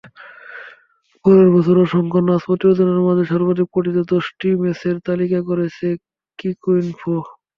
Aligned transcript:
পুরো 1.25 1.43
বছরের 1.55 1.85
অসংখ্য 1.85 2.19
ম্যাচ 2.25 2.41
প্রতিবেদনের 2.47 3.05
মাঝে 3.07 3.23
সর্বাধিক 3.31 3.67
পঠিত 3.73 3.97
দশটি 4.11 4.47
ম্যাচের 4.61 4.95
তালিকা 5.07 5.39
করেছে 5.49 5.87
ক্রিকইনফো। 6.39 7.15